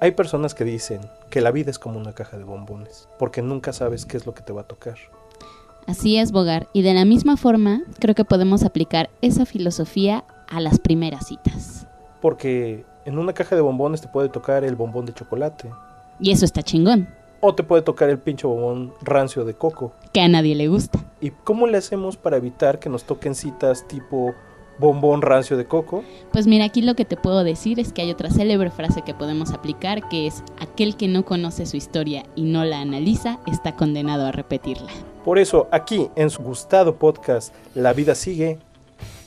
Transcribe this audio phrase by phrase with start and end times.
[0.00, 3.72] Hay personas que dicen que la vida es como una caja de bombones, porque nunca
[3.72, 4.96] sabes qué es lo que te va a tocar.
[5.88, 6.68] Así es, Bogar.
[6.72, 11.88] Y de la misma forma, creo que podemos aplicar esa filosofía a las primeras citas.
[12.20, 15.68] Porque en una caja de bombones te puede tocar el bombón de chocolate.
[16.20, 17.08] Y eso está chingón.
[17.40, 19.92] O te puede tocar el pinche bombón rancio de coco.
[20.12, 21.00] Que a nadie le gusta.
[21.20, 24.32] ¿Y cómo le hacemos para evitar que nos toquen citas tipo
[24.78, 26.04] bombón rancio de coco?
[26.32, 29.14] Pues mira, aquí lo que te puedo decir es que hay otra célebre frase que
[29.14, 33.76] podemos aplicar, que es, aquel que no conoce su historia y no la analiza, está
[33.76, 34.90] condenado a repetirla.
[35.24, 38.58] Por eso, aquí en su gustado podcast, La vida sigue,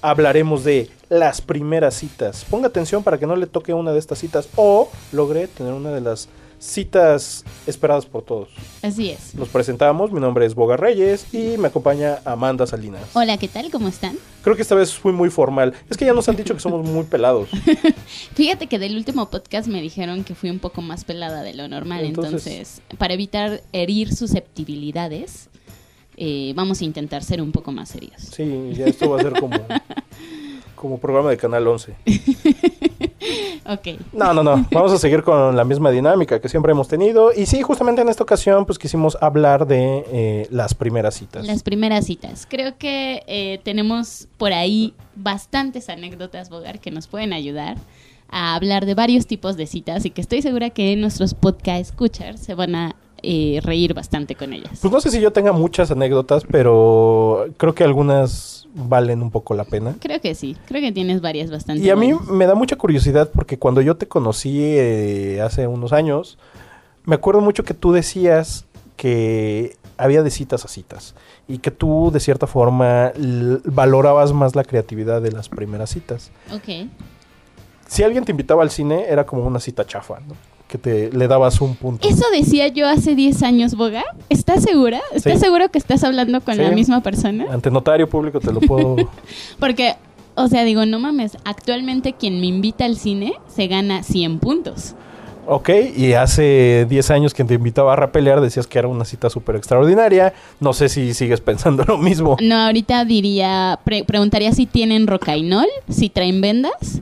[0.01, 2.45] hablaremos de las primeras citas.
[2.49, 5.91] Ponga atención para que no le toque una de estas citas o logre tener una
[5.91, 6.27] de las
[6.61, 8.49] citas esperadas por todos.
[8.83, 9.33] Así es.
[9.33, 13.01] Nos presentamos, mi nombre es Boga Reyes y me acompaña Amanda Salinas.
[13.13, 13.71] Hola, ¿qué tal?
[13.71, 14.15] ¿Cómo están?
[14.43, 15.73] Creo que esta vez fui muy formal.
[15.89, 17.49] Es que ya nos han dicho que somos muy pelados.
[18.35, 21.67] Fíjate que del último podcast me dijeron que fui un poco más pelada de lo
[21.67, 25.49] normal, entonces, Entonces- para evitar herir susceptibilidades,
[26.15, 28.21] eh, vamos a intentar ser un poco más serios.
[28.21, 29.57] Sí, ya esto va a ser como,
[30.75, 31.95] como programa de Canal 11.
[33.65, 33.99] Ok.
[34.13, 34.65] No, no, no.
[34.71, 37.31] Vamos a seguir con la misma dinámica que siempre hemos tenido.
[37.33, 41.45] Y sí, justamente en esta ocasión, pues quisimos hablar de eh, las primeras citas.
[41.45, 42.47] Las primeras citas.
[42.49, 47.77] Creo que eh, tenemos por ahí bastantes anécdotas, Bogar, que nos pueden ayudar
[48.29, 52.37] a hablar de varios tipos de citas y que estoy segura que nuestros podcast escuchar
[52.37, 54.79] se van a eh, reír bastante con ellas.
[54.81, 59.53] Pues no sé si yo tenga muchas anécdotas, pero creo que algunas valen un poco
[59.53, 59.95] la pena.
[59.99, 61.83] Creo que sí, creo que tienes varias bastante.
[61.83, 62.29] Y a mí buenas.
[62.29, 66.37] me da mucha curiosidad porque cuando yo te conocí eh, hace unos años,
[67.03, 71.15] me acuerdo mucho que tú decías que había de citas a citas
[71.47, 73.11] y que tú de cierta forma
[73.65, 76.31] valorabas más la creatividad de las primeras citas.
[76.53, 76.89] Ok.
[77.87, 80.35] Si alguien te invitaba al cine era como una cita chafa, ¿no?
[80.71, 82.07] Que te le dabas un punto.
[82.07, 84.05] Eso decía yo hace 10 años, Boga.
[84.29, 85.01] ¿Estás segura?
[85.13, 85.39] ¿Estás Sí.
[85.39, 86.61] seguro que estás hablando con Sí.
[86.61, 87.45] la misma persona?
[87.51, 88.95] Ante notario público te lo puedo...
[89.59, 89.95] Porque,
[90.35, 94.95] o sea, digo, no mames, actualmente quien me invita al cine se gana 100 puntos.
[95.45, 99.29] ok, y hace 10 años quien te invitaba a rapelear decías que era una cita
[99.29, 100.33] súper extraordinaria.
[100.61, 102.37] No sé si sigues pensando lo mismo.
[102.41, 107.01] No, ahorita diría, pre- preguntaría si tienen rocainol, si traen vendas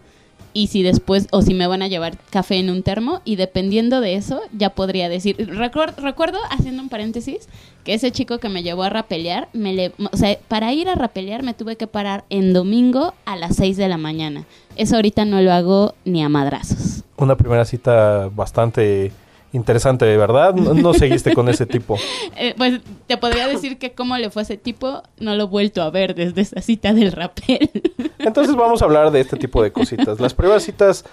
[0.53, 4.01] y si después, o si me van a llevar café en un termo y dependiendo
[4.01, 7.47] de eso ya podría decir, Recuer- recuerdo, haciendo un paréntesis,
[7.83, 10.95] que ese chico que me llevó a rapelear, me le, o sea, para ir a
[10.95, 14.45] rapelear me tuve que parar en domingo a las 6 de la mañana.
[14.75, 17.03] Eso ahorita no lo hago ni a madrazos.
[17.17, 19.11] Una primera cita bastante
[19.51, 20.53] interesante, ¿verdad?
[20.53, 21.97] No, no seguiste con ese tipo.
[22.37, 22.79] Eh, pues
[23.09, 25.90] te podría decir que cómo le fue a ese tipo, no lo he vuelto a
[25.90, 27.72] ver desde esa cita del rapel.
[28.20, 30.20] Entonces vamos a hablar de este tipo de cositas.
[30.20, 31.03] Las primeras citas,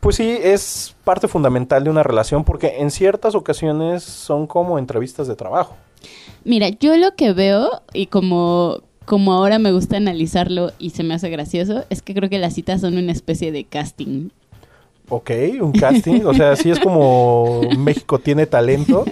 [0.00, 5.28] pues sí, es parte fundamental de una relación porque en ciertas ocasiones son como entrevistas
[5.28, 5.76] de trabajo.
[6.42, 11.14] Mira, yo lo que veo y como, como ahora me gusta analizarlo y se me
[11.14, 14.30] hace gracioso, es que creo que las citas son una especie de casting.
[15.08, 15.30] Ok,
[15.60, 16.22] un casting.
[16.24, 19.04] O sea, sí es como México tiene talento.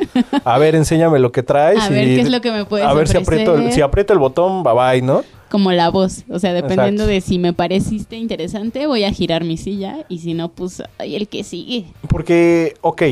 [0.45, 1.81] A ver, enséñame lo que traes.
[1.83, 3.75] A y- ver qué es lo que me puedes A ver si aprieto, el, ofrecer.
[3.75, 5.23] si aprieto el botón, bye bye, ¿no?
[5.51, 7.07] Como la voz, o sea, dependiendo Exacto.
[7.07, 11.15] de si me pareciste interesante, voy a girar mi silla y si no, pues ay,
[11.15, 11.85] el que sigue.
[12.09, 13.03] Porque, ok,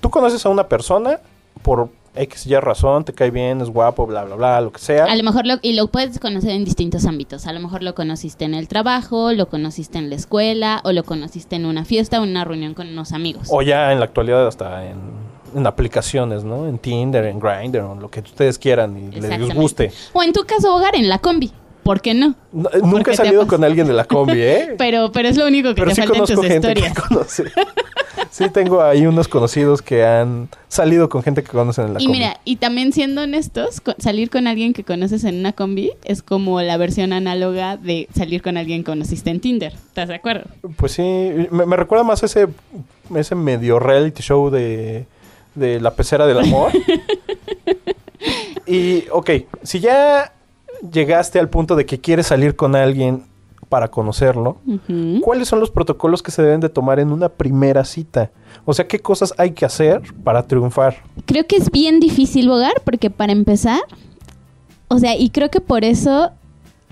[0.00, 1.20] tú conoces a una persona
[1.62, 4.80] por X y Y razón, te cae bien, es guapo, bla, bla, bla, lo que
[4.80, 5.04] sea.
[5.04, 7.46] A lo mejor lo, y lo puedes conocer en distintos ámbitos.
[7.46, 11.04] A lo mejor lo conociste en el trabajo, lo conociste en la escuela, o lo
[11.04, 13.48] conociste en una fiesta o en una reunión con unos amigos.
[13.50, 14.98] O ya en la actualidad hasta en,
[15.54, 16.66] en aplicaciones, ¿no?
[16.66, 19.92] En Tinder, en Grindr, o lo que ustedes quieran y les guste.
[20.12, 21.52] O en tu caso, hogar en la combi.
[21.82, 22.34] ¿Por qué no?
[22.52, 24.74] No, nunca he salido con alguien de la combi, ¿eh?
[24.78, 26.94] Pero, pero es lo único que Pero te sí falta en conozco tus gente historias.
[26.94, 27.44] que conoce.
[28.30, 32.04] Sí tengo ahí unos conocidos que han salido con gente que conocen en la Y
[32.04, 32.18] combi.
[32.18, 36.60] mira, y también siendo honestos, salir con alguien que conoces en una combi es como
[36.60, 39.72] la versión análoga de salir con alguien que conociste en Tinder.
[39.72, 40.44] ¿Estás de acuerdo?
[40.76, 41.02] Pues sí,
[41.50, 42.48] me, me recuerda más a ese,
[43.14, 45.06] ese medio reality show de,
[45.54, 46.72] de la pecera del amor.
[48.66, 49.30] y, ok,
[49.62, 50.32] si ya
[50.92, 53.24] llegaste al punto de que quieres salir con alguien
[53.68, 54.58] para conocerlo.
[55.22, 58.30] ¿cuáles son los protocolos que se deben de tomar en una primera cita?
[58.64, 60.96] O sea, ¿qué cosas hay que hacer para triunfar?
[61.26, 63.80] Creo que es bien difícil bogar porque para empezar,
[64.88, 66.30] o sea, y creo que por eso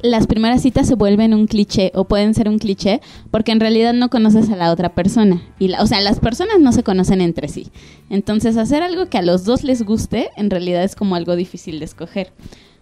[0.02, 3.00] las primeras citas se vuelven un cliché o pueden ser un cliché
[3.30, 5.40] porque en realidad no conoces a la otra persona.
[5.58, 7.70] Y la- o sea, las personas no se conocen entre sí.
[8.10, 11.78] Entonces, hacer algo que a los dos les guste en realidad es como algo difícil
[11.78, 12.32] de escoger.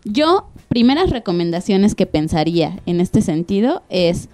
[0.04, 4.28] Yo, primeras recomendaciones que pensaría en este sentido es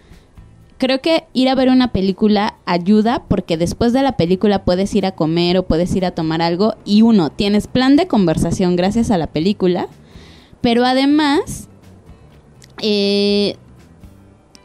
[0.80, 5.04] creo que ir a ver una película ayuda porque después de la película puedes ir
[5.04, 9.10] a comer o puedes ir a tomar algo y uno, tienes plan de conversación gracias
[9.10, 9.88] a la película,
[10.62, 11.68] pero además,
[12.82, 13.56] eh,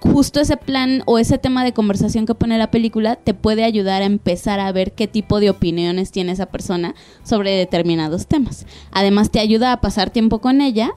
[0.05, 4.01] justo ese plan o ese tema de conversación que pone la película te puede ayudar
[4.01, 8.65] a empezar a ver qué tipo de opiniones tiene esa persona sobre determinados temas.
[8.91, 10.91] Además te ayuda a pasar tiempo con ella,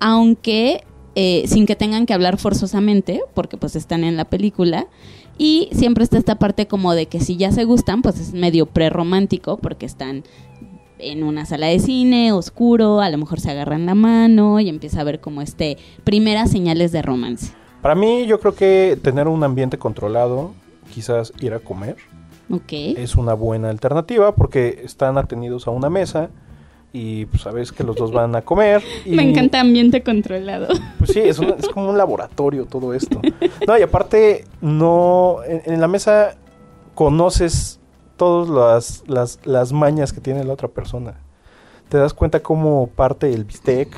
[0.00, 4.86] aunque eh, sin que tengan que hablar forzosamente, porque pues están en la película.
[5.38, 8.66] Y siempre está esta parte como de que si ya se gustan, pues es medio
[8.66, 10.24] prerromántico, porque están
[10.98, 15.00] en una sala de cine, oscuro, a lo mejor se agarran la mano y empieza
[15.00, 17.52] a ver como este primeras señales de romance.
[17.82, 20.52] Para mí, yo creo que tener un ambiente controlado,
[20.94, 21.96] quizás ir a comer,
[22.50, 22.72] Ok.
[22.72, 26.30] es una buena alternativa porque están atenidos a una mesa
[26.92, 28.82] y pues sabes que los dos van a comer.
[29.04, 30.68] Y, Me encanta ambiente controlado.
[30.98, 33.20] Pues sí, es, un- es como un laboratorio todo esto.
[33.66, 36.36] No, y aparte, no, en, en la mesa
[36.94, 37.80] conoces
[38.16, 41.14] todas las, las, las mañas que tiene la otra persona.
[41.88, 43.88] Te das cuenta cómo parte el bistec,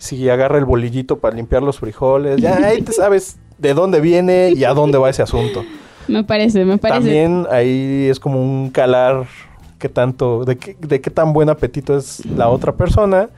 [0.00, 4.52] si agarra el bolillito para limpiar los frijoles, ya ahí te sabes de dónde viene
[4.56, 5.62] y a dónde va ese asunto.
[6.08, 7.00] Me parece, me parece.
[7.00, 9.26] También ahí es como un calar
[9.78, 13.28] qué tanto, de qué, de qué tan buen apetito es la otra persona.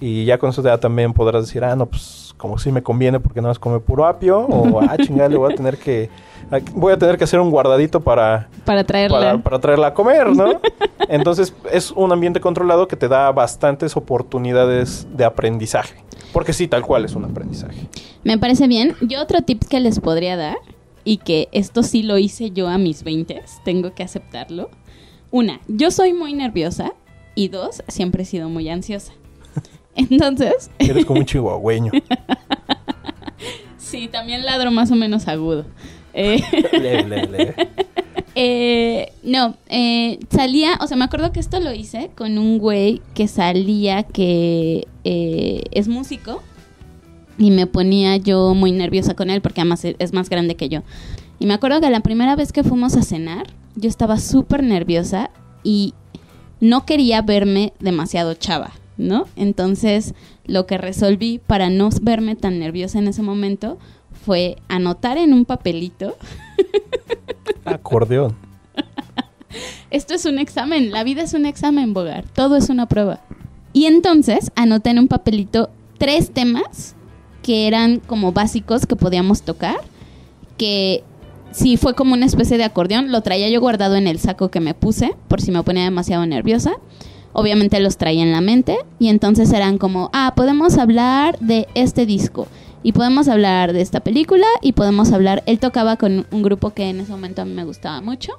[0.00, 3.20] Y ya con eso ya también podrás decir, ah, no, pues como si me conviene
[3.20, 4.40] porque no más come puro apio.
[4.40, 6.08] O, ah, chingada, le voy a tener que,
[6.74, 9.18] voy a tener que hacer un guardadito para, Para traerla.
[9.18, 10.60] para, para traerla a comer, ¿no?
[11.08, 16.02] Entonces es un ambiente controlado que te da bastantes oportunidades de aprendizaje.
[16.32, 17.86] Porque sí, tal cual es un aprendizaje.
[18.24, 18.94] Me parece bien.
[19.00, 20.56] Yo otro tip que les podría dar,
[21.04, 24.70] y que esto sí lo hice yo a mis 20, tengo que aceptarlo.
[25.30, 26.92] Una, yo soy muy nerviosa.
[27.34, 29.14] Y dos, siempre he sido muy ansiosa.
[29.96, 31.92] Entonces, Eres como un chihuahueño.
[33.78, 35.64] sí, también ladro más o menos agudo.
[36.12, 36.42] Eh,
[36.72, 37.54] Leve, leve, leve.
[38.34, 43.02] Eh, no, eh, salía, o sea, me acuerdo que esto lo hice con un güey
[43.14, 46.42] que salía que eh, es músico
[47.36, 50.82] y me ponía yo muy nerviosa con él porque además es más grande que yo.
[51.38, 55.30] Y me acuerdo que la primera vez que fuimos a cenar, yo estaba súper nerviosa
[55.62, 55.92] y
[56.60, 59.26] no quería verme demasiado chava, ¿no?
[59.36, 60.14] Entonces,
[60.46, 63.78] lo que resolví para no verme tan nerviosa en ese momento
[64.24, 66.16] fue anotar en un papelito
[67.64, 68.34] Acordeón.
[69.90, 73.20] Esto es un examen, la vida es un examen, Bogar, todo es una prueba.
[73.72, 76.94] Y entonces anoté en un papelito tres temas
[77.42, 79.76] que eran como básicos que podíamos tocar,
[80.56, 81.04] que
[81.50, 84.60] si fue como una especie de acordeón, lo traía yo guardado en el saco que
[84.60, 86.72] me puse por si me ponía demasiado nerviosa.
[87.34, 92.06] Obviamente los traía en la mente y entonces eran como, ah, podemos hablar de este
[92.06, 92.46] disco
[92.82, 96.88] y podemos hablar de esta película y podemos hablar, él tocaba con un grupo que
[96.88, 98.32] en ese momento a mí me gustaba mucho.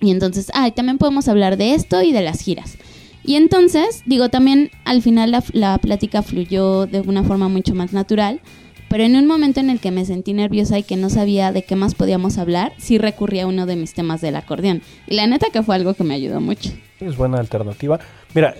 [0.00, 2.78] Y entonces, ah, y también podemos hablar de esto y de las giras.
[3.22, 7.92] Y entonces, digo, también al final la, la plática fluyó de una forma mucho más
[7.92, 8.40] natural,
[8.88, 11.62] pero en un momento en el que me sentí nerviosa y que no sabía de
[11.62, 14.82] qué más podíamos hablar, sí recurrí a uno de mis temas del acordeón.
[15.06, 16.70] Y la neta que fue algo que me ayudó mucho.
[16.98, 18.00] Es buena alternativa.
[18.34, 18.54] Mira,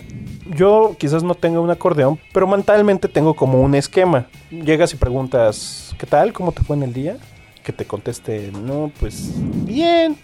[0.56, 4.26] yo quizás no tenga un acordeón, pero mentalmente tengo como un esquema.
[4.50, 6.32] Llegas y preguntas, ¿qué tal?
[6.32, 7.18] ¿Cómo te fue en el día?
[7.62, 9.30] Que te conteste, no, pues
[9.64, 10.16] bien.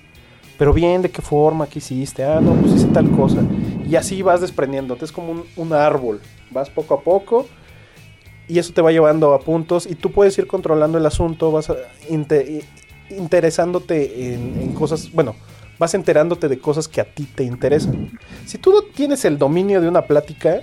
[0.58, 1.66] Pero bien, ¿de qué forma?
[1.66, 2.24] ¿Qué hiciste?
[2.24, 3.42] Ah, no, pues hice tal cosa.
[3.88, 5.04] Y así vas desprendiéndote.
[5.04, 6.20] Es como un, un árbol.
[6.50, 7.46] Vas poco a poco
[8.48, 11.68] y eso te va llevando a puntos y tú puedes ir controlando el asunto, vas
[11.68, 11.76] a-
[12.08, 12.64] inte-
[13.10, 15.34] interesándote en cosas, bueno,
[15.78, 18.18] vas enterándote de cosas que a ti te interesan.
[18.46, 20.60] Si tú no tienes el dominio de una plática,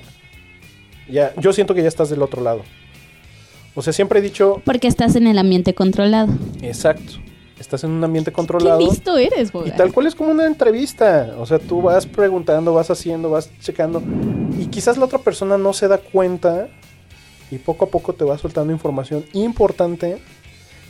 [1.09, 2.61] ya, yo siento que ya estás del otro lado.
[3.75, 6.31] O sea, siempre he dicho, Porque estás en el ambiente controlado.
[6.61, 7.13] exacto,
[7.59, 8.79] estás en un ambiente Qué controlado.
[8.79, 9.75] listo eres, Y Bogar.
[9.75, 11.33] tal cual es como una entrevista.
[11.39, 14.01] O sea, tú vas preguntando, vas haciendo, vas checando.
[14.59, 16.67] Y quizás la otra persona no se da cuenta.
[17.51, 20.17] Y poco a poco te va soltando información importante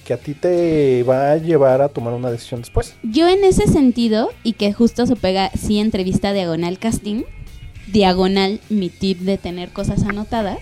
[0.03, 2.95] que a ti te va a llevar a tomar una decisión después.
[3.03, 7.23] Yo en ese sentido, y que justo se pega, sí, entrevista diagonal casting,
[7.91, 10.59] diagonal mi tip de tener cosas anotadas,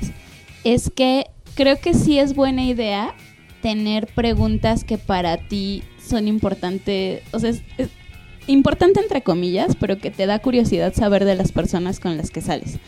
[0.64, 3.16] es que creo que sí es buena idea
[3.62, 7.62] tener preguntas que para ti son importantes, o sea, es,
[8.48, 12.42] importante entre comillas, pero que te da curiosidad saber de las personas con las que
[12.42, 12.80] sales.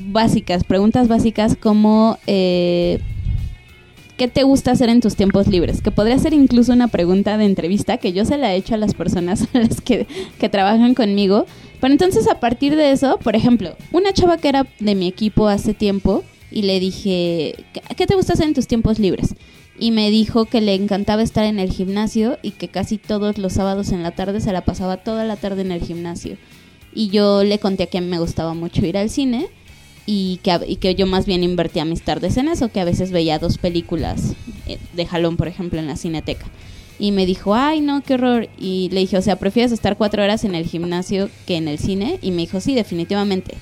[0.00, 2.18] Básicas, preguntas básicas como...
[2.26, 3.00] eh,
[4.22, 5.82] ¿Qué te gusta hacer en tus tiempos libres?
[5.82, 8.76] Que podría ser incluso una pregunta de entrevista que yo se la he hecho a
[8.76, 10.06] las personas a las que,
[10.38, 11.44] que trabajan conmigo.
[11.80, 15.48] Pero entonces a partir de eso, por ejemplo, una chava que era de mi equipo
[15.48, 19.34] hace tiempo y le dije, ¿qué- ¿qué te gusta hacer en tus tiempos libres?
[19.76, 23.54] y me dijo que le encantaba estar en el gimnasio y que casi todos los
[23.54, 26.36] sábados en la tarde se la pasaba toda la tarde en el gimnasio.
[26.94, 29.48] Y yo le conté que a mí me gustaba mucho ir al cine
[30.06, 33.12] y que, y que yo más bien invertía mis tardes en eso, que a veces
[33.12, 34.34] veía dos películas
[34.66, 36.46] eh, de jalón, por ejemplo, en la cineteca.
[36.98, 38.48] Y me dijo, ay, no, qué horror.
[38.58, 41.78] Y le dije, o sea, ¿prefieres estar cuatro horas en el gimnasio que en el
[41.78, 42.18] cine?
[42.22, 43.54] Y me dijo, sí, definitivamente.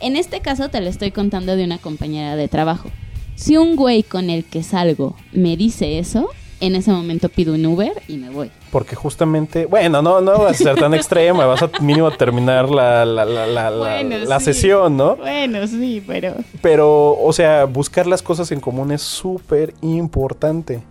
[0.00, 2.90] En este caso te lo estoy contando de una compañera de trabajo.
[3.36, 7.64] Si un güey con el que salgo me dice eso, en ese momento pido un
[7.66, 8.50] Uber y me voy.
[8.70, 13.04] Porque justamente, bueno, no, no vas a ser tan extrema, vas a mínimo terminar la,
[13.04, 14.46] la, la, la, Bueno, la sí.
[14.46, 15.16] sesión, ¿no?
[15.16, 16.34] Bueno, sí, pero...
[16.62, 20.82] Pero, o sea, buscar las cosas en común es súper importante.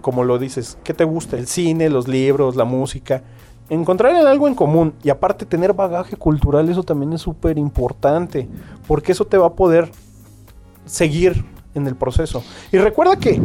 [0.00, 1.36] Como lo dices, ¿qué te gusta?
[1.36, 3.22] El cine, los libros, la música.
[3.68, 8.48] Encontrar algo en común y aparte tener bagaje cultural, eso también es súper importante.
[8.86, 9.90] Porque eso te va a poder
[10.84, 11.44] seguir
[11.74, 12.44] en el proceso.
[12.70, 13.40] Y recuerda que,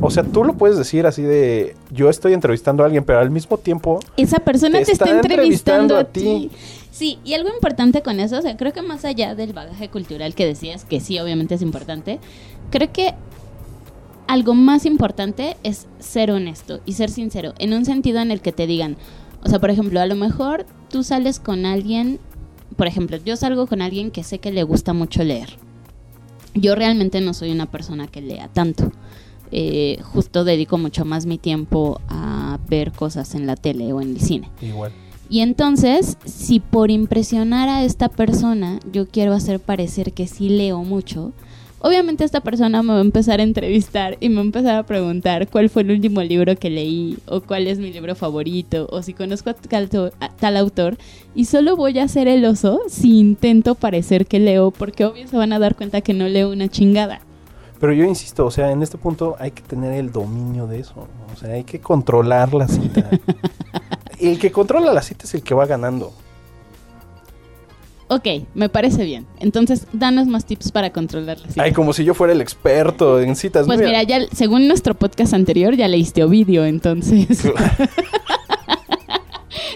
[0.00, 3.30] o sea, tú lo puedes decir así de, yo estoy entrevistando a alguien, pero al
[3.30, 6.50] mismo tiempo Esa persona Te te, está, está entrevistando, entrevistando a ti.
[6.90, 10.34] Sí, y algo importante con eso, o sea, creo que más allá del bagaje cultural
[10.34, 12.18] que decías, que sí, obviamente es importante,
[12.70, 13.14] creo que
[14.26, 18.52] algo más importante es ser honesto y ser sincero, en un sentido en el que
[18.52, 18.96] te digan,
[19.42, 22.18] o sea, por ejemplo, a lo mejor tú sales con alguien,
[22.76, 25.48] por ejemplo, yo salgo con alguien que sé que le gusta mucho leer.
[26.54, 28.92] Yo realmente no soy una persona que lea tanto.
[29.52, 34.10] Eh, justo dedico mucho más mi tiempo a ver cosas en la tele o en
[34.10, 34.48] el cine.
[34.62, 34.92] igual.
[35.28, 40.82] Y entonces, si por impresionar a esta persona yo quiero hacer parecer que sí leo
[40.82, 41.32] mucho,
[41.78, 44.86] obviamente esta persona me va a empezar a entrevistar y me va a empezar a
[44.86, 49.02] preguntar cuál fue el último libro que leí o cuál es mi libro favorito o
[49.02, 50.98] si conozco a tal, a tal autor
[51.36, 55.36] y solo voy a hacer el oso si intento parecer que leo porque obvio se
[55.36, 57.20] van a dar cuenta que no leo una chingada.
[57.80, 60.94] Pero yo insisto, o sea, en este punto hay que tener el dominio de eso.
[60.96, 61.32] ¿no?
[61.32, 63.08] O sea, hay que controlar la cita.
[64.20, 66.12] el que controla la cita es el que va ganando.
[68.08, 69.24] Ok, me parece bien.
[69.38, 71.62] Entonces, danos más tips para controlar la cita.
[71.62, 73.66] Ay, como si yo fuera el experto en citas.
[73.66, 77.44] Pues mira, ya según nuestro podcast anterior ya leíste Ovidio, entonces.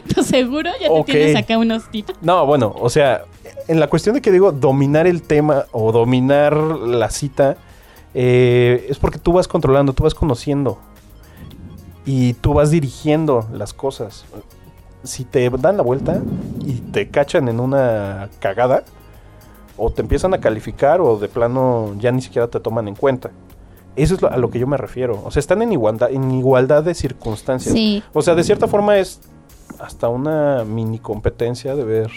[0.03, 2.13] Entonces, seguro ya te tienes acá unos tips.
[2.23, 3.23] No, bueno, o sea,
[3.69, 7.57] en la cuestión de que digo dominar el tema o dominar la cita,
[8.15, 10.79] eh, es porque tú vas controlando, tú vas conociendo
[12.07, 14.25] y tú vas dirigiendo las cosas.
[15.03, 16.21] Si te dan la vuelta
[16.65, 18.85] y te cachan en una cagada,
[19.77, 23.33] o te empiezan a calificar o de plano ya ni siquiera te toman en cuenta.
[23.97, 25.21] Eso es lo- a lo que yo me refiero.
[25.25, 27.75] O sea, están en igualdad, en igualdad de circunstancias.
[27.75, 28.03] Sí.
[28.13, 29.21] O sea, de cierta forma es
[29.81, 32.11] hasta una mini competencia de ver.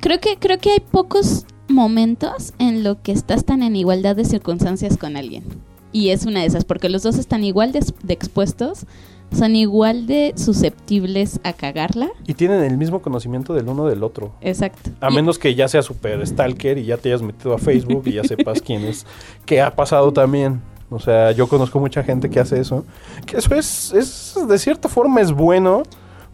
[0.00, 4.24] Creo que, creo que hay pocos momentos en lo que estás tan en igualdad de
[4.24, 5.44] circunstancias con alguien.
[5.92, 8.84] Y es una de esas, porque los dos están igual de, de expuestos,
[9.32, 12.08] son igual de susceptibles a cagarla.
[12.26, 14.32] Y tienen el mismo conocimiento del uno del otro.
[14.40, 14.90] Exacto.
[15.00, 18.02] A Y- menos que ya sea super stalker y ya te hayas metido a Facebook
[18.06, 19.06] y ya sepas quién es.
[19.46, 20.60] Que ha pasado también.
[20.90, 22.84] O sea, yo conozco mucha gente que hace eso.
[23.26, 25.82] Que eso es, es de cierta forma es bueno.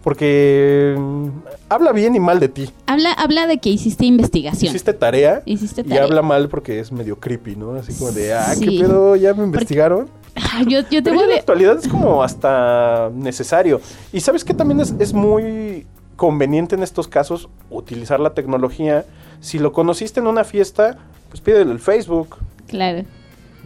[0.04, 1.28] Porque mm,
[1.70, 2.70] habla bien y mal de ti.
[2.86, 4.68] habla, habla de que hiciste investigación.
[4.70, 5.42] Hiciste tarea.
[5.46, 6.04] Hiciste Y tarea.
[6.04, 7.72] habla mal porque es medio creepy, ¿no?
[7.72, 8.66] Así como de, ah, Sí.
[8.78, 9.16] ¿qué pedo?
[9.16, 10.08] ¿Ya me investigaron?
[10.36, 13.80] Ah, yo, yo Pero debo ya en la actualidad es como hasta necesario.
[14.12, 19.06] Y sabes que también es, es muy conveniente en estos casos utilizar la tecnología.
[19.40, 20.98] Si lo conociste en una fiesta,
[21.30, 22.36] pues pídele el Facebook.
[22.66, 23.04] Claro.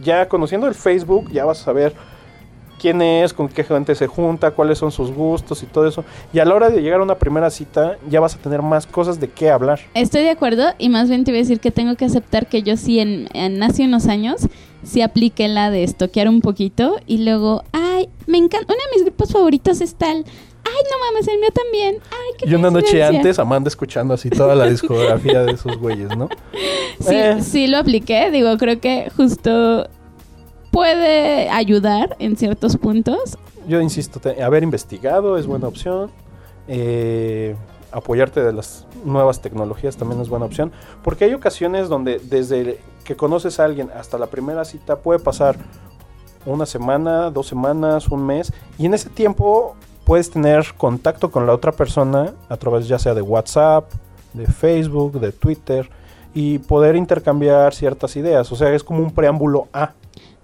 [0.01, 1.93] Ya conociendo el Facebook, ya vas a saber
[2.79, 6.03] quién es, con qué gente se junta, cuáles son sus gustos y todo eso.
[6.33, 8.87] Y a la hora de llegar a una primera cita, ya vas a tener más
[8.87, 9.79] cosas de qué hablar.
[9.93, 12.63] Estoy de acuerdo y más bien te voy a decir que tengo que aceptar que
[12.63, 14.47] yo sí en, en hace unos años
[14.81, 19.03] sí apliqué la de estoquear un poquito y luego, ay, me encanta, uno de mis
[19.03, 20.23] grupos favoritos es tal, ay,
[20.89, 23.19] no mames, el mío también, ay, qué Y una noche coincidencia".
[23.19, 26.29] antes, Amanda escuchando así toda la discografía de esos güeyes, ¿no?
[27.01, 27.37] Sí, Eh.
[27.41, 29.89] sí lo apliqué, digo, creo que justo
[30.71, 33.37] puede ayudar en ciertos puntos.
[33.67, 36.11] Yo insisto, te- haber investigado es buena opción.
[36.71, 37.55] eh,
[37.91, 40.71] apoyarte de las nuevas tecnologías también es buena opción.
[41.03, 45.55] Porque hay ocasiones donde desde que conoces a alguien hasta la primera cita puede pasar
[46.45, 48.53] una semana, dos semanas, un mes.
[48.77, 53.15] Y en ese tiempo puedes tener contacto con la otra persona a través ya sea
[53.15, 53.91] de WhatsApp,
[54.33, 55.89] de Facebook, de Twitter.
[56.35, 58.51] Y poder intercambiar ciertas ideas.
[58.51, 59.93] O sea, es como un preámbulo a.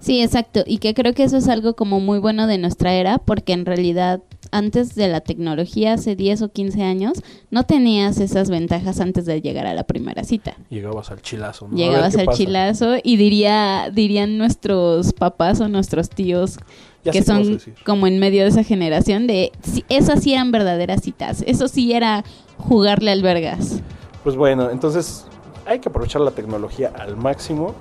[0.06, 0.64] Sí, exacto.
[0.68, 3.66] Y que creo que eso es algo como muy bueno de nuestra era, porque en
[3.66, 4.22] realidad
[4.52, 9.42] antes de la tecnología, hace 10 o 15 años, no tenías esas ventajas antes de
[9.42, 10.58] llegar a la primera cita.
[10.70, 11.76] Llegabas al chilazo, ¿no?
[11.76, 12.38] Llegabas al pasa.
[12.38, 16.60] chilazo y diría, dirían nuestros papás o nuestros tíos
[17.04, 19.52] Ya que son como en medio de esa generación de
[19.90, 22.24] esas sí eran verdaderas citas, eso sí era
[22.60, 23.82] jugarle al vergas.
[24.24, 25.26] Pues bueno, entonces
[25.66, 27.74] hay que aprovechar la tecnología al máximo.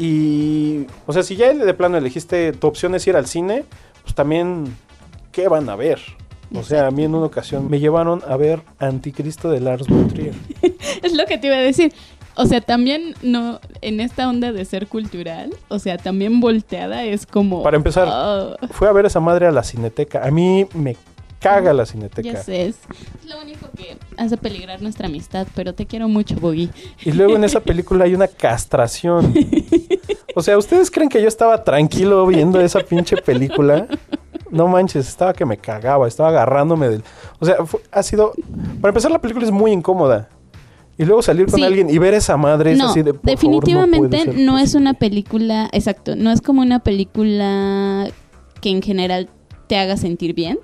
[0.00, 3.64] Y, o sea, si ya de plano elegiste, tu opción es ir al cine,
[4.02, 4.74] pues también,
[5.30, 6.00] ¿qué van a ver?
[6.54, 10.08] O sea, a mí en una ocasión me llevaron a ver Anticristo de Lars von
[10.08, 10.32] Trier.
[11.02, 11.92] Es lo que te iba a decir.
[12.34, 17.26] O sea, también no en esta onda de ser cultural, o sea, también volteada es
[17.26, 20.26] como Para empezar, oh, Fue a ver esa madre a la cineteca.
[20.26, 20.96] A mí me
[21.40, 22.32] caga la cineteca.
[22.32, 22.76] ya sé, es
[23.28, 26.68] lo único que hace peligrar nuestra amistad, pero te quiero mucho, Boogie.
[27.04, 29.34] Y luego en esa película hay una castración.
[30.36, 33.86] O sea, ¿ustedes creen que yo estaba tranquilo viendo esa pinche película?
[34.50, 37.02] No manches, estaba que me cagaba, estaba agarrándome del...
[37.38, 38.32] O sea, fue- ha sido...
[38.80, 40.28] Para empezar, la película es muy incómoda.
[40.98, 41.64] Y luego salir con Sí.
[41.64, 43.14] alguien y ver esa madre es No, así de...
[43.14, 44.80] "Por definitivamente no, es posible".
[44.82, 48.08] una película, exacto, no es como una película
[48.60, 49.28] que en general
[49.66, 50.58] te haga sentir bien.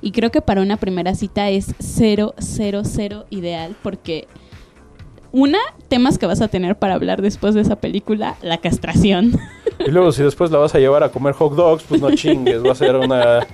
[0.00, 4.28] Y creo que para una primera cita es cero, cero, cero ideal porque
[5.32, 9.38] una, temas que vas a tener para hablar después de esa película, la castración.
[9.86, 12.64] Y luego si después la vas a llevar a comer hot dogs, pues no chingues,
[12.64, 13.46] va a ser una...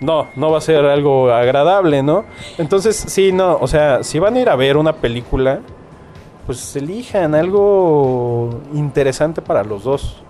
[0.00, 2.24] No, no va a ser algo agradable, ¿no?
[2.56, 5.60] Entonces, sí, no, o sea, si van a ir a ver una película,
[6.46, 10.22] pues elijan algo interesante para los dos.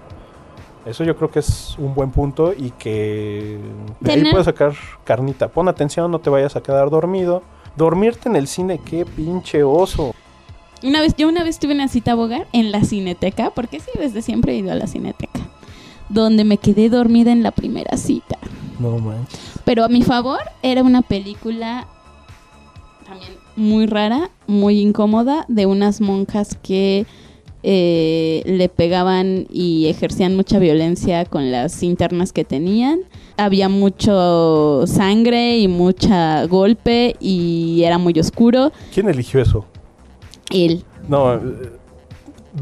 [0.86, 3.58] Eso yo creo que es un buen punto y que
[4.00, 4.74] de ahí puedes sacar
[5.04, 5.48] carnita.
[5.48, 7.42] Pon atención, no te vayas a quedar dormido.
[7.76, 10.14] Dormirte en el cine, qué pinche oso.
[10.84, 14.22] Una vez, yo una vez tuve una cita bogar en la cineteca, porque sí, desde
[14.22, 15.40] siempre he ido a la cineteca,
[16.08, 18.38] donde me quedé dormida en la primera cita.
[18.78, 19.40] No manches.
[19.64, 21.88] Pero a mi favor, era una película
[23.04, 27.06] también muy rara, muy incómoda, de unas monjas que
[27.68, 33.00] eh, le pegaban y ejercían mucha violencia con las internas que tenían.
[33.36, 38.70] Había mucho sangre y mucha golpe y era muy oscuro.
[38.94, 39.64] ¿Quién eligió eso?
[40.50, 40.84] Él.
[41.08, 41.40] No, eh,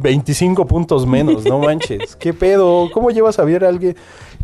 [0.00, 2.16] 25 puntos menos, no manches.
[2.16, 2.88] ¿Qué pedo?
[2.92, 3.94] ¿Cómo llevas a ver a alguien?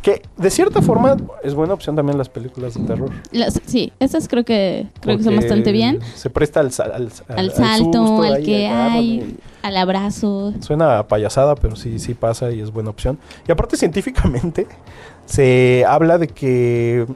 [0.03, 3.11] Que de cierta forma es buena opción también las películas de terror.
[3.33, 6.01] Las- sí, estas creo que creo que son bastante bien.
[6.14, 8.99] Se presta al, al, al- Al al salto, susto, al ahí, que agárrame.
[8.99, 10.53] hay, al abrazo.
[10.61, 13.18] Suena a payasada, pero sí, sí pasa y es buena opción.
[13.46, 14.66] Y aparte científicamente
[15.27, 17.07] se habla de que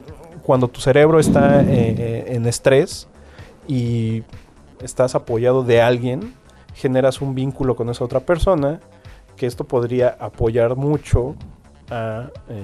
[0.43, 3.07] cuando tu cerebro está eh, en estrés
[3.67, 4.23] y
[4.81, 6.33] estás apoyado de alguien,
[6.75, 8.79] generas un vínculo con esa otra persona,
[9.35, 11.35] que esto podría apoyar mucho
[11.89, 12.61] a eh,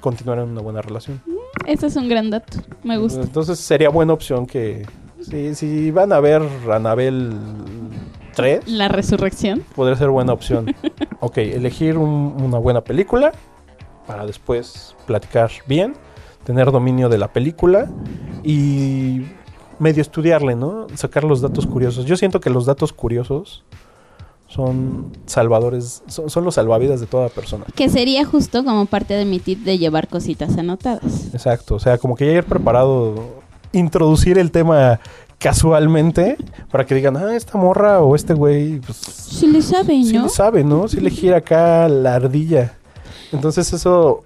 [0.00, 1.20] continuar en una buena relación.
[1.66, 2.58] Ese es un gran dato.
[2.82, 3.20] Me gusta.
[3.20, 4.86] Entonces sería buena opción que
[5.20, 7.32] si, si van a ver Anabel
[8.32, 9.62] 3, La resurrección.
[9.74, 10.74] podría ser buena opción.
[11.20, 13.32] ok, elegir un- una buena película
[14.06, 15.94] para después platicar bien,
[16.44, 17.88] tener dominio de la película
[18.42, 19.26] y
[19.78, 20.86] medio estudiarle, ¿no?
[20.94, 22.04] Sacar los datos curiosos.
[22.06, 23.64] Yo siento que los datos curiosos
[24.48, 27.64] son salvadores, son, son los salvavidas de toda persona.
[27.76, 31.32] Que sería justo como parte de mi tip de llevar cositas anotadas.
[31.32, 33.14] Exacto, o sea, como que ya ir preparado,
[33.72, 34.98] introducir el tema
[35.40, 36.36] casualmente
[36.70, 40.24] para que digan, ah, esta morra o este güey, pues Sí le sabe, sí ¿no?
[40.24, 40.86] le sabe, ¿no?
[40.86, 42.74] Sí le gira acá la ardilla.
[43.32, 44.22] Entonces eso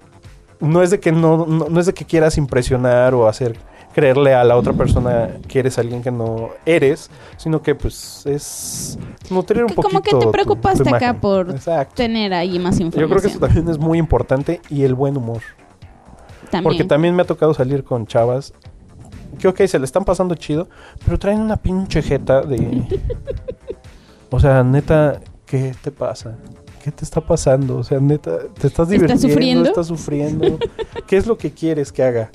[0.59, 3.57] no es de que no, no, no es de que quieras impresionar o hacer
[3.93, 8.99] creerle a la otra persona que eres alguien que no eres, sino que pues es
[9.29, 11.95] nutrir un Que poquito como que te tu- tu preocupaste acá por Exacto.
[11.95, 13.39] tener ahí más Yo creo que eso información.
[13.39, 15.41] también es muy importante y el buen humor.
[16.51, 16.63] También.
[16.63, 18.53] Porque también me ha tocado salir con chavas
[19.35, 20.67] que, ok, se le están pasando chido,
[21.03, 22.83] pero traen una pinche jeta de...
[24.29, 26.35] o sea, neta, ¿qué te pasa?
[26.83, 27.77] ¿Qué te está pasando?
[27.77, 29.27] O sea, neta, ¿te estás divirtiendo?
[29.27, 29.69] sufriendo?
[29.69, 30.59] ¿Estás sufriendo?
[31.07, 32.29] ¿Qué es lo que quieres que haga?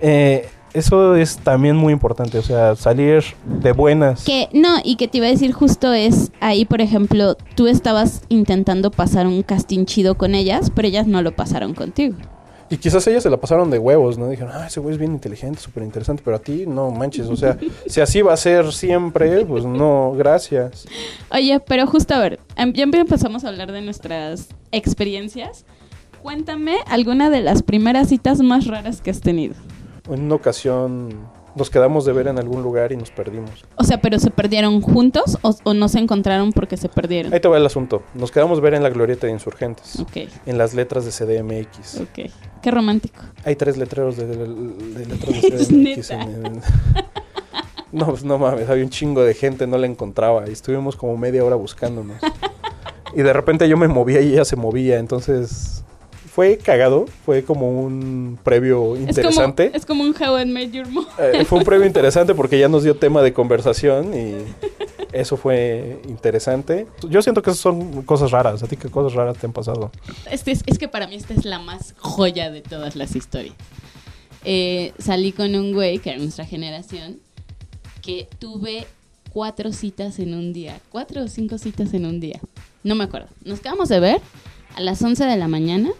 [0.00, 4.24] Eh, eso es también muy importante, o sea, salir de buenas.
[4.24, 8.22] Que no, y que te iba a decir justo es ahí, por ejemplo, tú estabas
[8.28, 12.16] intentando pasar un casting chido con ellas, pero ellas no lo pasaron contigo.
[12.72, 14.28] Y quizás ellas se la pasaron de huevos, ¿no?
[14.28, 17.36] Dijeron, ah, ese güey es bien inteligente, súper interesante, pero a ti no manches, o
[17.36, 20.86] sea, si así va a ser siempre, pues no, gracias.
[21.32, 25.64] Oye, pero justo a ver, em- ya empezamos a hablar de nuestras experiencias.
[26.22, 29.54] Cuéntame alguna de las primeras citas más raras que has tenido.
[30.08, 31.10] En una ocasión,
[31.60, 33.50] Nos quedamos de ver en algún lugar y nos perdimos.
[33.76, 37.32] O sea, pero se perdieron juntos o, o no se encontraron porque se perdieron.
[37.34, 38.02] Ahí te va el asunto.
[38.14, 40.00] Nos quedamos de ver en la glorieta de insurgentes.
[40.00, 42.00] Ok, En las letras de CDMX.
[42.00, 42.30] ok.
[42.62, 43.20] Qué romántico.
[43.44, 46.10] Hay tres letreros de, de- de letras de CDMX.
[46.10, 46.60] En-
[47.92, 50.48] No, pues no mames, había un chingo de gente, no la encontraba.
[50.48, 52.16] Y estuvimos como media hora buscándonos.
[53.16, 54.98] y de repente yo me movía y ella se movía.
[54.98, 55.84] Entonces
[56.40, 57.04] fue cagado.
[57.26, 59.70] Fue como un previo interesante.
[59.74, 61.34] Es como, es como un How I Met Your Mother.
[61.34, 64.36] Eh, fue un previo interesante porque ya nos dio tema de conversación y
[65.12, 66.86] eso fue interesante.
[67.10, 68.62] Yo siento que esas son cosas raras.
[68.62, 69.90] ¿A ti qué cosas raras te han pasado?
[70.30, 73.54] Este es, es que para mí esta es la más joya de todas las historias.
[74.46, 77.18] Eh, salí con un güey que era nuestra generación
[78.00, 78.86] que tuve
[79.30, 80.80] cuatro citas en un día.
[80.88, 82.40] Cuatro o cinco citas en un día.
[82.82, 83.28] No me acuerdo.
[83.44, 84.22] Nos quedamos de ver
[84.74, 85.90] a las 11 de la mañana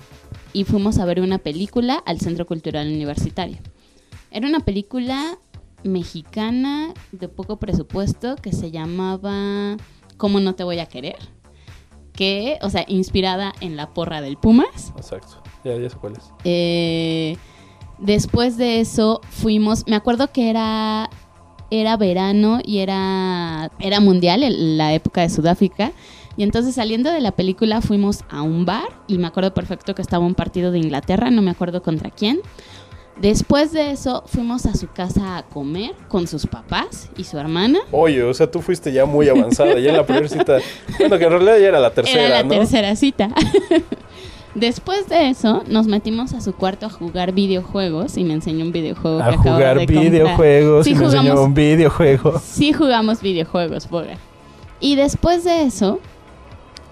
[0.53, 3.59] y fuimos a ver una película al Centro Cultural Universitario.
[4.31, 5.39] Era una película
[5.85, 9.77] mexicana de poco presupuesto que se llamaba
[10.17, 11.17] ¿Cómo no te voy a querer?
[12.13, 14.93] Que, o sea, inspirada en la porra del Pumas.
[14.97, 15.43] Exacto.
[15.65, 16.25] Ya, ya sé cuál es.
[16.45, 17.37] Eh,
[17.99, 21.09] después de eso fuimos, me acuerdo que era,
[21.71, 25.93] era verano y era, era mundial, el- la época de Sudáfrica.
[26.41, 30.01] Y entonces saliendo de la película fuimos a un bar y me acuerdo perfecto que
[30.01, 32.41] estaba un partido de Inglaterra, no me acuerdo contra quién.
[33.21, 37.81] Después de eso fuimos a su casa a comer con sus papás y su hermana.
[37.93, 40.61] Oye, o sea, tú fuiste ya muy avanzada, ya en la primera cita.
[40.99, 42.49] Bueno, que en realidad ya era la tercera, Era la ¿no?
[42.49, 43.29] tercera cita.
[44.55, 48.73] Después de eso, nos metimos a su cuarto a jugar videojuegos y me enseñó un
[48.73, 52.41] videojuego A jugar de videojuegos Sí y me enseñó jugamos, un videojuego.
[52.43, 54.17] sí jugamos videojuegos, Boga.
[54.81, 56.01] Y después de eso,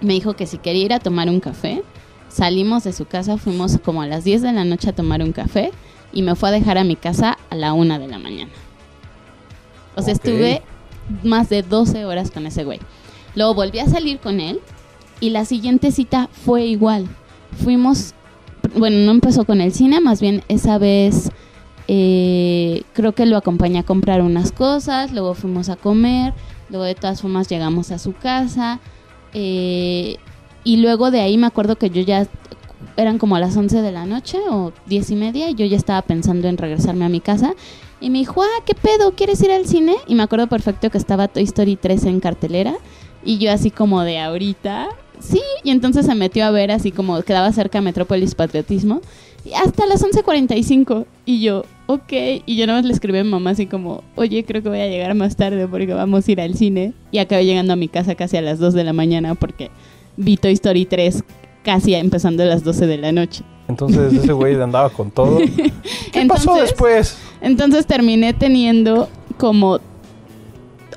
[0.01, 1.83] me dijo que si quería ir a tomar un café.
[2.29, 5.33] Salimos de su casa, fuimos como a las 10 de la noche a tomar un
[5.33, 5.73] café
[6.13, 8.51] y me fue a dejar a mi casa a la 1 de la mañana.
[9.97, 10.63] O sea, estuve
[11.23, 12.81] más de 12 horas con ese güey.
[13.35, 14.61] Luego volví a salir con él
[15.21, 17.09] y la siguiente cita fue igual.
[17.63, 18.15] Fuimos,
[18.77, 21.31] bueno, no empezó con el cine, más bien esa vez
[21.89, 26.35] eh, creo que lo acompañé a comprar unas cosas, luego fuimos a comer,
[26.69, 28.81] luego de todas formas llegamos a su casa
[29.35, 30.17] eh,
[30.65, 32.27] y luego de ahí me acuerdo que yo ya
[32.97, 35.77] eran como a las 11 de la noche o 10 y media y yo ya
[35.77, 37.55] estaba pensando en regresarme a mi casa
[38.01, 39.13] y me dijo, ah, ¿qué pedo?
[39.13, 39.95] ¿Quieres ir al cine?
[40.07, 42.75] Y me acuerdo perfecto que estaba Toy Story 3 en cartelera
[43.25, 44.89] y yo así como de ahorita,
[45.21, 49.01] sí, y entonces se metió a ver así como quedaba cerca Metrópolis Patriotismo
[49.45, 52.13] y hasta las 11.45 y yo, ok,
[52.45, 54.81] y yo nada más le escribí a mi mamá así como, oye, creo que voy
[54.81, 57.89] a llegar más tarde porque vamos a ir al cine y acabé llegando a mi
[57.89, 59.71] casa casi a las 2 de la mañana porque
[60.19, 61.25] vi Toy Story 3
[61.65, 63.43] casi empezando a las 12 de la noche.
[63.69, 65.39] Entonces ese güey andaba con todo.
[66.13, 67.17] ¿Qué pasó después?
[67.41, 69.81] Entonces terminé teniendo como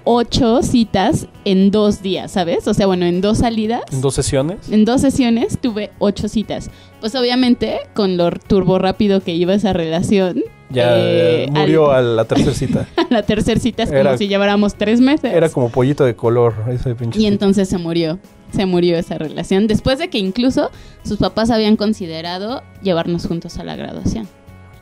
[0.04, 2.68] ocho citas en dos días, ¿sabes?
[2.68, 3.84] O sea, bueno, en dos salidas.
[3.94, 4.70] ¿En dos sesiones?
[4.70, 6.70] En dos sesiones tuve ocho citas.
[7.00, 12.16] Pues obviamente, con lo turbo rápido que iba esa relación, Ya eh, murió al- a
[12.16, 12.88] la tercera cita.
[12.98, 15.34] a la tercera cita es como Era- si lleváramos tres meses.
[15.34, 17.20] Era como pollito de color, ese pinche.
[17.20, 18.20] Y entonces se murió.
[18.52, 19.68] Se murió esa relación.
[19.68, 20.72] Después de que incluso
[21.04, 24.28] sus papás habían considerado llevarnos juntos a la graduación.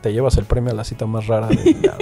[0.00, 1.96] Te llevas el premio a la cita más rara de la,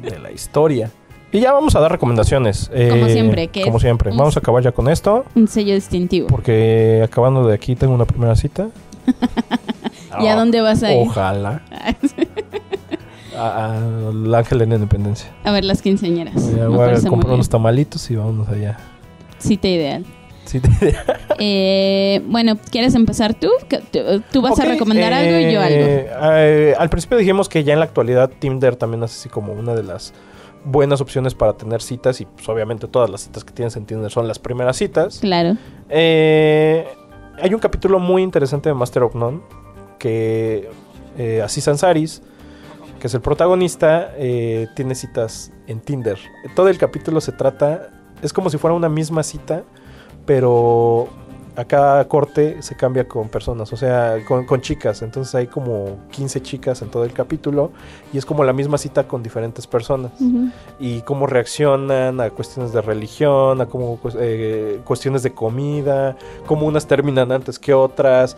[0.10, 0.90] de la historia.
[1.30, 2.68] Y ya vamos a dar recomendaciones.
[2.68, 4.10] Como eh, siempre, que Como siempre.
[4.10, 5.24] Vamos a acabar ya con esto.
[5.34, 6.28] Un sello distintivo.
[6.28, 8.68] Porque acabando de aquí tengo una primera cita.
[10.20, 11.08] ¿Y a dónde vas a ir?
[11.08, 11.62] Ojalá.
[13.36, 13.76] A-
[14.08, 15.30] Al Ángel de la Independencia.
[15.44, 16.34] A ver las quinceañeras.
[16.56, 18.78] Ya voy a comprar unos tamalitos y vámonos allá.
[19.38, 20.04] Cita ideal.
[20.44, 20.68] Sí, te-
[21.38, 23.50] Eh, bueno, ¿quieres empezar tú?
[24.30, 25.74] Tú- vas a recomendar algo y yo algo.
[25.76, 29.52] eh, eh, al principio dijimos que ya en la actualidad Tinder también es así como
[29.52, 30.12] una de las
[30.64, 34.10] buenas opciones para tener citas y pues obviamente todas las citas que tienes en Tinder
[34.10, 35.18] son las primeras citas.
[35.20, 35.56] Claro.
[35.90, 36.86] Eh,
[37.42, 39.40] hay un capítulo muy interesante de Master of None
[39.98, 40.70] que
[41.18, 42.22] eh, Aziz Ansari's,
[43.04, 46.18] que es el protagonista, eh, tiene citas en Tinder.
[46.56, 47.90] Todo el capítulo se trata,
[48.22, 49.62] es como si fuera una misma cita,
[50.24, 51.10] pero
[51.54, 55.02] a cada corte se cambia con personas, o sea, con, con chicas.
[55.02, 57.72] Entonces hay como 15 chicas en todo el capítulo
[58.10, 60.12] y es como la misma cita con diferentes personas
[60.80, 66.86] y cómo reaccionan a cuestiones de religión, a cómo eh, cuestiones de comida, cómo unas
[66.86, 68.36] terminan antes que otras.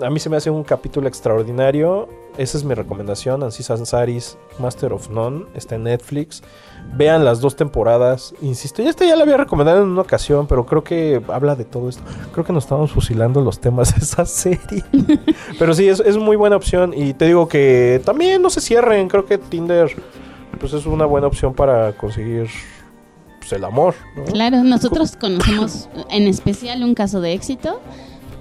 [0.00, 2.08] A mí se me hace un capítulo extraordinario.
[2.38, 3.42] Esa es mi recomendación.
[3.42, 6.42] Aziz Ansari's Master of None está en Netflix.
[6.94, 8.34] Vean las dos temporadas.
[8.40, 11.64] Insisto, ya esta ya la había recomendado en una ocasión, pero creo que habla de
[11.64, 12.02] todo esto.
[12.32, 14.82] Creo que nos estamos fusilando los temas de esa serie.
[15.58, 16.94] pero sí, es, es muy buena opción.
[16.96, 19.08] Y te digo que también no se cierren.
[19.08, 19.94] Creo que Tinder
[20.58, 22.48] pues es una buena opción para conseguir
[23.40, 23.94] pues, el amor.
[24.16, 24.24] ¿no?
[24.24, 27.80] Claro, nosotros conocemos en especial un caso de éxito,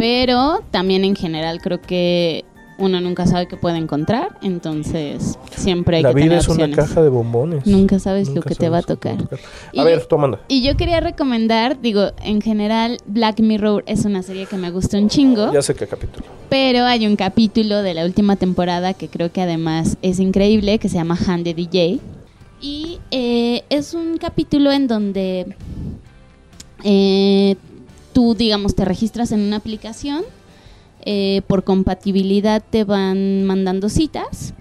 [0.02, 2.44] pero también en general creo que
[2.80, 6.72] uno nunca sabe qué puede encontrar, entonces siempre hay La que vida tener es una
[6.72, 7.68] caja de bombones.
[7.68, 9.18] Nunca sabes lo que te va a tocar.
[9.72, 10.40] Y- A ver, tú Amanda.
[10.48, 14.98] Y yo quería recomendar, digo, en general Black Mirror es una serie que me gusta
[14.98, 15.54] un chingo.
[15.54, 16.26] Ya sé qué capítulo.
[16.50, 20.90] Pero hay un capítulo de la última temporada que creo que además es increíble, que
[20.90, 22.00] se llama Hand the DJ.
[22.60, 25.56] Y eh, es un capítulo en donde
[26.84, 27.56] eh,
[28.14, 30.24] tú, digamos, te registras en una aplicación,
[31.04, 34.54] eh, por compatibilidad te van mandando citas.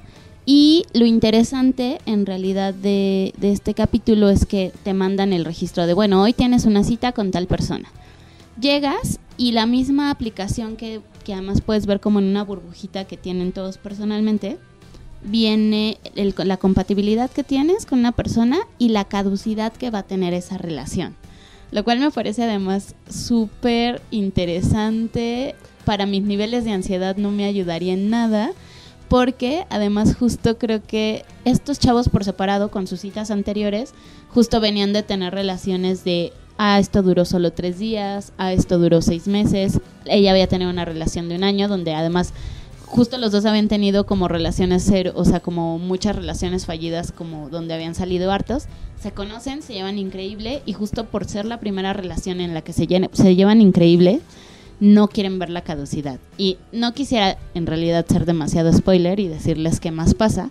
[0.46, 5.86] Y lo interesante en realidad de, de este capítulo es que te mandan el registro
[5.86, 7.88] de, bueno, hoy tienes una cita con tal persona.
[8.60, 13.16] Llegas y la misma aplicación que, que además puedes ver como en una burbujita que
[13.16, 14.58] tienen todos personalmente,
[15.22, 20.02] viene el- la compatibilidad que tienes con una persona y la caducidad que va a
[20.06, 21.14] tener esa relación.
[21.70, 25.54] Lo cual me parece además súper interesante.
[25.84, 28.52] Para mis niveles de ansiedad no me ayudaría en nada.
[29.08, 33.92] Porque además justo creo que estos chavos por separado con sus citas anteriores
[34.28, 39.02] justo venían de tener relaciones de, ah, esto duró solo tres días, ah, esto duró
[39.02, 39.80] seis meses.
[40.06, 42.32] Ella había tenido una relación de un año donde además
[42.90, 47.48] justo los dos habían tenido como relaciones cero, o sea, como muchas relaciones fallidas, como
[47.48, 48.64] donde habían salido hartos.
[49.00, 52.72] Se conocen, se llevan increíble y justo por ser la primera relación en la que
[52.72, 54.20] se, llene- se llevan increíble,
[54.80, 56.18] no quieren ver la caducidad.
[56.36, 60.50] Y no quisiera en realidad ser demasiado spoiler y decirles qué más pasa.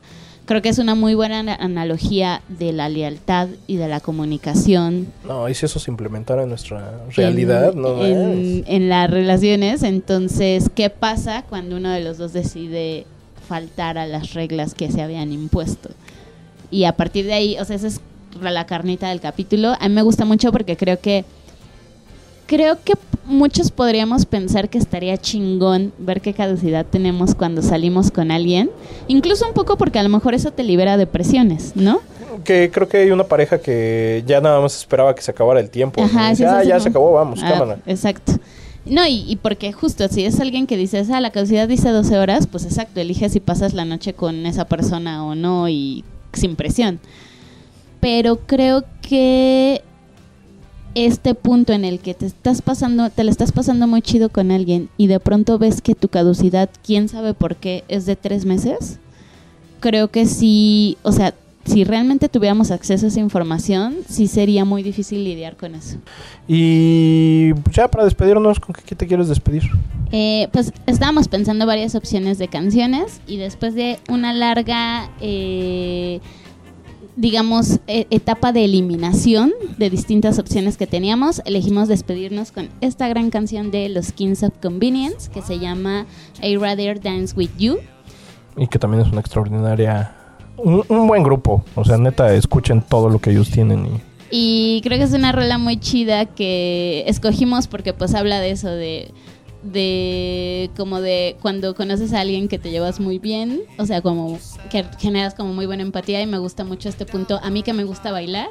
[0.49, 5.05] Creo que es una muy buena ana- analogía de la lealtad y de la comunicación
[5.23, 9.83] No, y si eso se implementara en nuestra realidad, en, no en, en las relaciones.
[9.83, 13.05] Entonces, ¿qué pasa cuando uno de los dos decide
[13.47, 15.89] faltar a las reglas que se habían impuesto?
[16.71, 18.01] Y a partir de ahí, o sea, esa es
[18.41, 19.75] la carnita del capítulo.
[19.79, 21.25] A mí me gusta mucho porque creo que
[22.49, 22.93] creo que
[23.25, 28.71] muchos podríamos pensar que estaría chingón ver qué caducidad tenemos cuando salimos con alguien,
[29.07, 31.99] incluso un poco porque a lo mejor eso te libera de presiones, ¿no?
[32.43, 35.69] Que creo que hay una pareja que ya nada más esperaba que se acabara el
[35.69, 36.01] tiempo.
[36.01, 37.77] Dice, sí, ah, ya se acabó, vamos, Ah, cámara.
[37.85, 38.33] Exacto.
[38.83, 42.17] No, y, y porque justo si es alguien que dices, ah, la caducidad dice 12
[42.17, 46.55] horas, pues exacto, elige si pasas la noche con esa persona o no y sin
[46.55, 46.99] presión.
[47.99, 49.83] Pero creo que
[50.95, 54.51] este punto en el que te estás pasando, te la estás pasando muy chido con
[54.51, 58.45] alguien y de pronto ves que tu caducidad, quién sabe por qué, es de tres
[58.45, 58.99] meses,
[59.79, 61.33] creo que sí, o sea,
[61.65, 65.97] si realmente tuviéramos acceso a esa información, sí sería muy difícil lidiar con eso.
[66.47, 69.63] Y ya para despedirnos, ¿con qué, qué te quieres despedir?
[70.11, 76.19] Eh, pues estábamos pensando varias opciones de canciones y después de una larga, eh,
[77.15, 83.29] digamos, e- etapa de eliminación de distintas opciones que teníamos, elegimos despedirnos con esta gran
[83.29, 86.05] canción de los Kings of Convenience que se llama
[86.41, 87.79] I Rather Dance With You.
[88.57, 90.15] Y que también es una extraordinaria...
[90.57, 91.63] Un, un buen grupo.
[91.75, 94.01] O sea, neta, escuchen todo lo que ellos tienen y...
[94.31, 98.69] Y creo que es una rola muy chida que escogimos porque pues habla de eso,
[98.69, 99.11] de,
[99.63, 104.39] de como de cuando conoces a alguien que te llevas muy bien, o sea, como
[104.69, 107.39] que generas como muy buena empatía y me gusta mucho este punto.
[107.43, 108.47] A mí que me gusta bailar,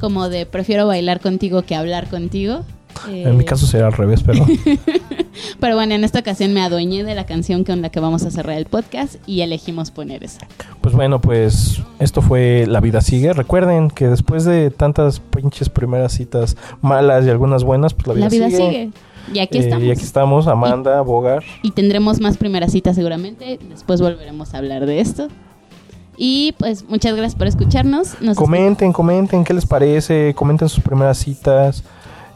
[0.00, 2.64] como de prefiero bailar contigo que hablar contigo.
[3.08, 4.46] En mi Eh, caso sería al revés, pero...
[5.58, 8.30] Pero bueno, en esta ocasión me adueñé de la canción con la que vamos a
[8.30, 10.46] cerrar el podcast y elegimos poner esa.
[10.80, 13.32] Pues bueno, pues esto fue La Vida Sigue.
[13.32, 18.26] Recuerden que después de tantas pinches primeras citas malas y algunas buenas, pues la vida,
[18.26, 18.58] La vida sigue.
[18.58, 18.90] sigue.
[19.32, 19.84] Y aquí Eh, estamos.
[19.84, 21.42] y aquí estamos, Amanda, Bogar.
[21.62, 23.58] y tendremos más primeras citas seguramente.
[23.68, 25.28] Después volveremos a hablar de esto.
[26.16, 28.20] Y pues muchas gracias por escucharnos.
[28.20, 31.82] Nos Comenten, comenten qué les parece, comenten sus primeras citas.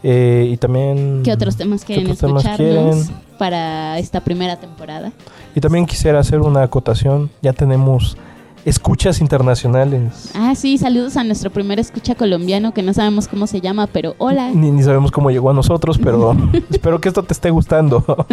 [0.01, 1.23] eh, y también...
[1.23, 3.21] ¿Qué otros temas ¿qué quieren otros temas escucharnos quieren?
[3.37, 5.11] para esta primera temporada?
[5.55, 7.29] Y también quisiera hacer una acotación.
[7.41, 8.15] Ya tenemos
[8.65, 10.31] escuchas internacionales.
[10.33, 14.15] Ah, sí, saludos a nuestro primer escucha colombiano que no sabemos cómo se llama, pero
[14.17, 14.51] hola.
[14.51, 16.35] Ni, ni sabemos cómo llegó a nosotros, pero
[16.69, 18.03] espero que esto te esté gustando.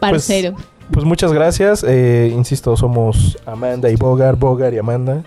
[0.00, 0.54] Parcero.
[0.90, 1.84] Pues muchas gracias.
[1.86, 5.22] eh, insisto, somos Amanda y Bogar, Bogar y Amanda.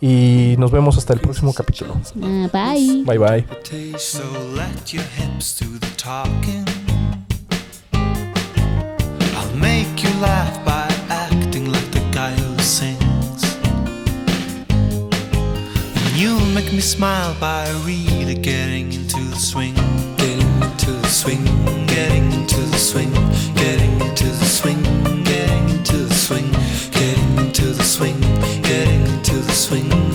[0.00, 1.94] Y nos vemos hasta el próximo capítulo.
[2.22, 3.04] Ah, bye.
[3.04, 3.46] Bye bye.
[9.34, 10.81] I'll make you laugh by
[16.22, 19.74] You'll make me smile by really getting into the swing.
[20.16, 21.44] Getting into the swing,
[21.88, 23.12] getting into the swing,
[23.56, 24.80] getting into the swing,
[25.24, 26.48] getting into the swing,
[26.92, 28.20] getting into the swing,
[28.62, 30.11] getting into the swing,